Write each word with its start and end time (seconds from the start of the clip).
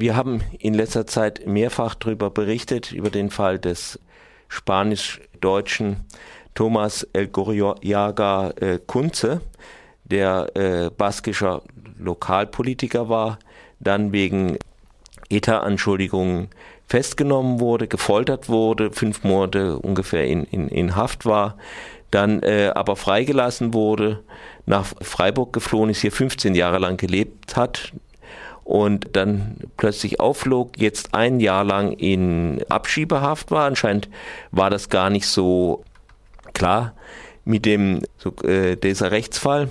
Wir 0.00 0.14
haben 0.14 0.42
in 0.60 0.74
letzter 0.74 1.08
Zeit 1.08 1.44
mehrfach 1.48 1.96
darüber 1.96 2.30
berichtet, 2.30 2.92
über 2.92 3.10
den 3.10 3.30
Fall 3.30 3.58
des 3.58 3.98
spanisch-deutschen 4.46 6.04
Thomas 6.54 7.02
El 7.12 7.26
Gorriaga 7.26 8.50
äh, 8.60 8.78
Kunze, 8.86 9.40
der 10.04 10.54
äh, 10.54 10.90
baskischer 10.96 11.62
Lokalpolitiker 11.98 13.08
war, 13.08 13.40
dann 13.80 14.12
wegen 14.12 14.58
ETA-Anschuldigungen 15.30 16.50
festgenommen 16.86 17.58
wurde, 17.58 17.88
gefoltert 17.88 18.48
wurde, 18.48 18.92
fünf 18.92 19.24
Monate 19.24 19.80
ungefähr 19.80 20.28
in, 20.28 20.44
in, 20.44 20.68
in 20.68 20.94
Haft 20.94 21.26
war, 21.26 21.56
dann 22.12 22.40
äh, 22.44 22.70
aber 22.72 22.94
freigelassen 22.94 23.74
wurde, 23.74 24.22
nach 24.64 24.86
Freiburg 25.02 25.52
geflohen 25.52 25.90
ist, 25.90 26.02
hier 26.02 26.12
15 26.12 26.54
Jahre 26.54 26.78
lang 26.78 26.98
gelebt 26.98 27.56
hat 27.56 27.92
und 28.68 29.16
dann 29.16 29.56
plötzlich 29.78 30.20
aufflog, 30.20 30.72
jetzt 30.76 31.14
ein 31.14 31.40
Jahr 31.40 31.64
lang 31.64 31.92
in 31.92 32.62
Abschiebehaft 32.68 33.50
war. 33.50 33.64
Anscheinend 33.64 34.10
war 34.50 34.68
das 34.68 34.90
gar 34.90 35.08
nicht 35.08 35.26
so 35.26 35.84
klar 36.52 36.92
mit 37.46 37.64
dem 37.64 38.02
so, 38.18 38.30
äh, 38.46 38.76
dieser 38.76 39.10
Rechtsfall. 39.10 39.70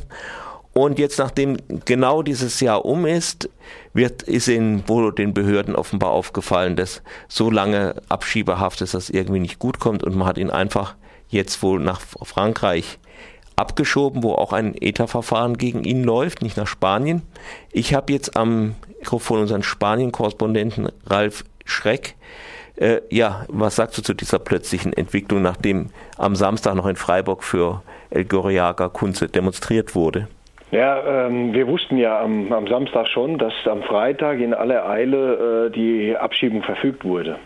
Und 0.74 0.98
jetzt, 0.98 1.20
nachdem 1.20 1.58
genau 1.86 2.24
dieses 2.24 2.60
Jahr 2.60 2.86
um 2.86 3.06
ist, 3.06 3.52
wird, 3.94 4.24
ist 4.24 4.48
in, 4.48 4.90
wohl 4.90 5.14
den 5.14 5.36
Behörden 5.36 5.76
offenbar 5.76 6.10
aufgefallen, 6.10 6.76
dass 6.76 7.04
so 7.28 7.52
lange 7.52 8.02
Abschiebehaft 8.10 8.82
ist, 8.82 8.96
dass 8.96 9.10
das 9.10 9.10
irgendwie 9.12 9.42
nicht 9.42 9.60
gut 9.60 9.80
kommt 9.80 10.04
und 10.04 10.16
man 10.16 10.28
hat 10.28 10.40
ihn 10.40 10.50
einfach 10.50 10.96
jetzt 11.30 11.62
wohl 11.62 11.80
nach 11.80 12.02
Frankreich 12.02 12.98
abgeschoben, 13.58 14.24
wo 14.24 14.34
auch 14.34 14.54
ein 14.54 14.76
ETA-Verfahren 14.80 15.58
gegen 15.58 15.84
ihn 15.84 16.04
läuft, 16.04 16.42
nicht 16.42 16.56
nach 16.56 16.68
Spanien. 16.68 17.24
Ich 17.72 17.94
habe 17.94 18.14
jetzt 18.14 18.38
am 18.38 18.76
Mikrofon 19.00 19.42
unseren 19.42 19.64
Spanien-Korrespondenten 19.64 20.90
Ralf 21.06 21.44
Schreck. 21.66 22.16
Äh, 22.78 23.02
ja, 23.10 23.46
was 23.50 23.76
sagst 23.76 23.98
du 23.98 24.02
zu 24.04 24.14
dieser 24.14 24.40
plötzlichen 24.40 24.94
Entwicklung, 24.94 25.42
nachdem 25.42 25.90
am 26.18 26.36
Samstag 26.36 26.76
noch 26.76 26.86
in 26.86 26.96
Freiburg 26.96 27.44
für 27.44 27.82
El 28.12 28.26
Gorriaga 28.26 28.88
Kunze 28.90 29.28
demonstriert 29.28 29.96
wurde? 29.96 30.28
Ja, 30.72 31.26
ähm, 31.28 31.54
wir 31.54 31.66
wussten 31.68 31.98
ja 31.98 32.22
am, 32.22 32.52
am, 32.52 32.68
Samstag 32.68 33.08
schon, 33.08 33.38
dass 33.38 33.54
am 33.66 33.84
Freitag 33.84 34.40
in 34.40 34.54
aller 34.54 34.88
Eile 34.88 35.68
äh, 35.68 35.72
die 35.72 36.16
Abschiebung 36.18 36.62
verfügt 36.62 37.06
wurde. 37.06 37.40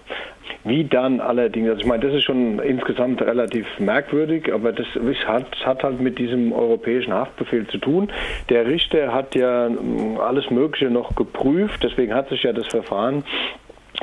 Wie 0.63 0.83
dann 0.83 1.19
allerdings, 1.19 1.69
also 1.69 1.81
ich 1.81 1.87
meine, 1.87 2.05
das 2.05 2.13
ist 2.13 2.23
schon 2.23 2.59
insgesamt 2.59 3.21
relativ 3.21 3.65
merkwürdig, 3.79 4.53
aber 4.53 4.71
das 4.71 4.85
hat, 5.25 5.47
hat 5.65 5.83
halt 5.83 5.99
mit 5.99 6.19
diesem 6.19 6.53
europäischen 6.53 7.13
Haftbefehl 7.13 7.65
zu 7.67 7.79
tun. 7.79 8.11
Der 8.49 8.67
Richter 8.67 9.11
hat 9.11 9.33
ja 9.33 9.67
ähm, 9.67 10.19
alles 10.19 10.51
Mögliche 10.51 10.91
noch 10.91 11.15
geprüft, 11.15 11.83
deswegen 11.83 12.13
hat 12.13 12.29
sich 12.29 12.43
ja 12.43 12.53
das 12.53 12.67
Verfahren 12.67 13.23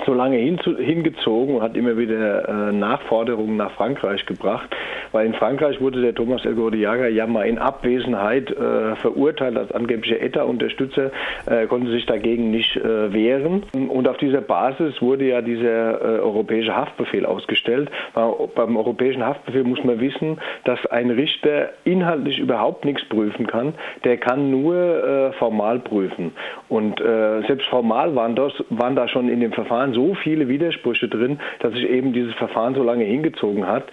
so 0.04 0.14
lange 0.14 0.36
hingezogen 0.38 1.56
und 1.56 1.62
hat 1.62 1.76
immer 1.76 1.96
wieder 1.96 2.48
äh, 2.48 2.72
Nachforderungen 2.72 3.56
nach 3.56 3.72
Frankreich 3.72 4.26
gebracht, 4.26 4.68
weil 5.12 5.26
in 5.26 5.34
Frankreich 5.34 5.80
wurde 5.80 6.00
der 6.00 6.14
Thomas 6.14 6.44
El 6.44 6.54
Gordiaga 6.54 7.06
ja 7.06 7.26
mal 7.26 7.44
in 7.44 7.58
Abwesenheit 7.58 8.50
äh, 8.50 8.96
verurteilt 8.96 9.56
als 9.56 9.72
angeblicher 9.72 10.20
ETA-Unterstützer, 10.20 11.10
äh, 11.46 11.66
konnte 11.66 11.90
sich 11.90 12.06
dagegen 12.06 12.50
nicht 12.50 12.76
äh, 12.76 13.12
wehren 13.12 13.64
und 13.72 14.08
auf 14.08 14.16
dieser 14.18 14.40
Basis 14.40 15.00
wurde 15.00 15.26
ja 15.26 15.42
dieser 15.42 16.00
äh, 16.00 16.20
europäische 16.20 16.74
Haftbefehl 16.74 17.26
ausgestellt. 17.26 17.90
Beim 18.14 18.76
europäischen 18.76 19.24
Haftbefehl 19.24 19.64
muss 19.64 19.82
man 19.84 20.00
wissen, 20.00 20.38
dass 20.64 20.84
ein 20.86 21.10
Richter 21.10 21.70
inhaltlich 21.84 22.38
überhaupt 22.38 22.84
nichts 22.84 23.04
prüfen 23.08 23.46
kann, 23.46 23.74
der 24.04 24.16
kann 24.16 24.50
nur 24.50 24.74
äh, 24.74 25.32
formal 25.32 25.78
prüfen 25.78 26.32
und 26.68 26.98
selbst 26.98 27.66
formal 27.68 28.14
waren, 28.14 28.34
das, 28.34 28.52
waren 28.70 28.96
da 28.96 29.08
schon 29.08 29.28
in 29.28 29.40
dem 29.40 29.52
Verfahren 29.52 29.92
so 29.92 30.14
viele 30.14 30.48
Widersprüche 30.48 31.08
drin, 31.08 31.38
dass 31.60 31.72
sich 31.72 31.88
eben 31.88 32.12
dieses 32.12 32.34
Verfahren 32.34 32.74
so 32.74 32.82
lange 32.82 33.04
hingezogen 33.04 33.66
hat. 33.66 33.84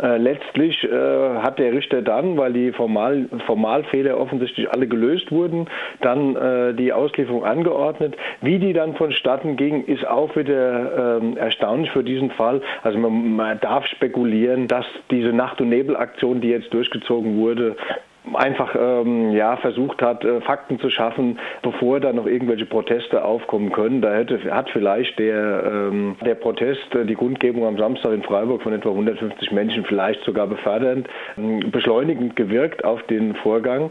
Äh, 0.00 0.18
letztlich 0.62 0.84
äh, 0.84 1.38
hat 1.42 1.58
der 1.58 1.72
Richter 1.72 2.02
dann, 2.02 2.36
weil 2.36 2.52
die 2.52 2.72
Formal, 2.72 3.28
Formalfehler 3.46 4.18
offensichtlich 4.18 4.70
alle 4.70 4.86
gelöst 4.86 5.30
wurden, 5.30 5.66
dann 6.00 6.36
äh, 6.36 6.74
die 6.74 6.92
Auslieferung 6.92 7.44
angeordnet. 7.44 8.16
Wie 8.40 8.58
die 8.58 8.72
dann 8.72 8.94
vonstatten 8.94 9.56
ging, 9.56 9.84
ist 9.84 10.06
auch 10.06 10.34
wieder 10.36 11.18
ähm, 11.20 11.36
erstaunlich 11.36 11.90
für 11.90 12.04
diesen 12.04 12.30
Fall. 12.30 12.62
Also 12.82 12.98
man, 12.98 13.36
man 13.36 13.60
darf 13.60 13.86
spekulieren, 13.86 14.68
dass 14.68 14.86
diese 15.10 15.32
Nacht- 15.32 15.60
und 15.60 15.68
Nebelaktion, 15.68 16.40
die 16.40 16.48
jetzt 16.48 16.72
durchgezogen 16.72 17.38
wurde, 17.38 17.76
einfach 18.34 18.74
ähm, 18.78 19.32
ja 19.32 19.56
versucht 19.56 20.00
hat, 20.00 20.24
äh, 20.24 20.40
Fakten 20.42 20.78
zu 20.78 20.90
schaffen, 20.90 21.38
bevor 21.62 22.00
da 22.00 22.12
noch 22.12 22.26
irgendwelche 22.26 22.66
Proteste 22.66 23.24
aufkommen 23.24 23.72
können. 23.72 24.00
Da 24.00 24.14
hätte, 24.14 24.38
hat 24.54 24.70
vielleicht 24.70 25.18
der, 25.18 25.64
ähm, 25.66 26.16
der 26.24 26.36
Protest, 26.36 26.94
äh, 26.94 27.04
die 27.04 27.14
Kundgebung 27.14 27.66
am 27.66 27.78
Samstag 27.78 28.12
in 28.12 28.22
Freiburg 28.22 28.62
von 28.62 28.72
etwa 28.72 28.90
150 28.90 29.50
Menschen 29.52 29.84
vielleicht 29.84 30.22
sogar 30.24 30.46
befördernd, 30.46 31.08
äh, 31.36 31.64
beschleunigend 31.66 32.36
gewirkt 32.36 32.84
auf 32.84 33.02
den 33.04 33.34
Vorgang. 33.36 33.90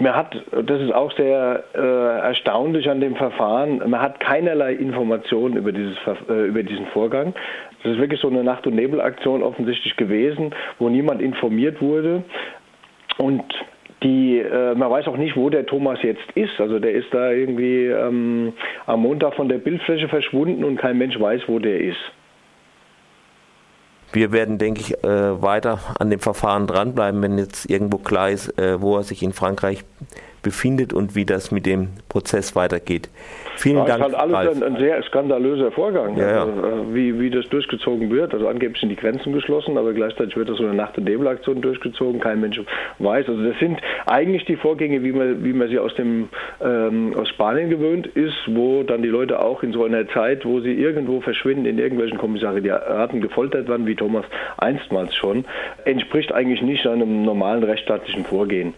Man 0.00 0.14
hat, 0.14 0.36
das 0.52 0.80
ist 0.80 0.94
auch 0.94 1.10
sehr 1.16 1.64
äh, 1.74 2.20
erstaunlich 2.20 2.88
an 2.88 3.00
dem 3.00 3.16
Verfahren, 3.16 3.78
man 3.78 4.00
hat 4.00 4.20
keinerlei 4.20 4.72
Informationen 4.72 5.56
über, 5.56 5.72
dieses, 5.72 5.96
äh, 6.28 6.46
über 6.46 6.62
diesen 6.62 6.86
Vorgang. 6.86 7.34
Das 7.82 7.92
ist 7.92 7.98
wirklich 7.98 8.20
so 8.20 8.28
eine 8.28 8.44
Nacht- 8.44 8.66
und 8.66 8.76
Nebelaktion 8.76 9.42
offensichtlich 9.42 9.96
gewesen, 9.96 10.54
wo 10.78 10.88
niemand 10.88 11.20
informiert 11.20 11.82
wurde. 11.82 12.22
Und 13.18 13.44
die, 14.02 14.38
äh, 14.38 14.74
man 14.74 14.90
weiß 14.90 15.06
auch 15.08 15.16
nicht, 15.16 15.36
wo 15.36 15.50
der 15.50 15.66
Thomas 15.66 15.98
jetzt 16.02 16.30
ist. 16.34 16.60
Also 16.60 16.78
der 16.78 16.92
ist 16.92 17.08
da 17.12 17.30
irgendwie 17.30 17.86
ähm, 17.86 18.52
am 18.86 19.02
Montag 19.02 19.34
von 19.34 19.48
der 19.48 19.58
Bildfläche 19.58 20.08
verschwunden 20.08 20.64
und 20.64 20.76
kein 20.76 20.98
Mensch 20.98 21.18
weiß, 21.18 21.42
wo 21.46 21.58
der 21.58 21.80
ist. 21.80 21.98
Wir 24.12 24.32
werden, 24.32 24.56
denke 24.56 24.80
ich, 24.80 25.04
äh, 25.04 25.42
weiter 25.42 25.80
an 25.98 26.10
dem 26.10 26.20
Verfahren 26.20 26.66
dranbleiben, 26.66 27.20
wenn 27.20 27.36
jetzt 27.36 27.68
irgendwo 27.68 27.98
klar 27.98 28.30
ist, 28.30 28.58
äh, 28.58 28.80
wo 28.80 28.96
er 28.96 29.02
sich 29.02 29.22
in 29.22 29.32
Frankreich 29.32 29.84
befindet 30.42 30.92
und 30.92 31.14
wie 31.14 31.24
das 31.24 31.50
mit 31.50 31.66
dem 31.66 31.88
Prozess 32.08 32.54
weitergeht. 32.56 33.08
Vielen 33.56 33.78
ja, 33.78 33.84
Dank. 33.84 33.98
Das 34.00 34.08
ist 34.12 34.18
halt 34.18 34.34
alles 34.34 34.62
ein, 34.62 34.74
ein, 34.74 34.80
sehr 34.80 35.02
skandalöser 35.02 35.72
Vorgang, 35.72 36.16
ja. 36.16 36.44
Also, 36.44 36.52
äh, 36.52 36.94
wie, 36.94 37.18
wie 37.18 37.30
das 37.30 37.48
durchgezogen 37.48 38.10
wird. 38.10 38.32
Also 38.32 38.46
angeblich 38.46 38.80
sind 38.80 38.90
die 38.90 38.96
Grenzen 38.96 39.32
geschlossen, 39.32 39.76
aber 39.76 39.92
gleichzeitig 39.92 40.36
wird 40.36 40.48
das 40.48 40.58
so 40.58 40.64
eine 40.64 40.74
Nacht- 40.74 40.96
und 40.96 41.04
Nebelaktion 41.04 41.60
durchgezogen. 41.60 42.20
Kein 42.20 42.40
Mensch 42.40 42.60
weiß. 43.00 43.28
Also 43.28 43.42
das 43.42 43.58
sind 43.58 43.80
eigentlich 44.06 44.44
die 44.44 44.56
Vorgänge, 44.56 45.02
wie 45.02 45.12
man, 45.12 45.44
wie 45.44 45.52
man 45.52 45.68
sie 45.68 45.78
aus, 45.78 45.94
dem, 45.96 46.28
ähm, 46.60 47.14
aus 47.16 47.28
Spanien 47.30 47.68
gewöhnt 47.68 48.06
ist, 48.06 48.36
wo 48.46 48.84
dann 48.84 49.02
die 49.02 49.08
Leute 49.08 49.40
auch 49.40 49.62
in 49.62 49.72
so 49.72 49.84
einer 49.84 50.08
Zeit, 50.08 50.44
wo 50.44 50.60
sie 50.60 50.74
irgendwo 50.74 51.20
verschwinden, 51.20 51.66
in 51.66 51.78
irgendwelchen 51.78 52.18
Kommissariaten 52.18 53.20
gefoltert 53.20 53.68
werden, 53.68 53.86
wie 53.86 53.96
Thomas 53.96 54.24
einstmals 54.56 55.14
schon, 55.16 55.44
entspricht 55.84 56.32
eigentlich 56.32 56.62
nicht 56.62 56.86
einem 56.86 57.24
normalen 57.24 57.64
rechtsstaatlichen 57.64 58.24
Vorgehen. 58.24 58.74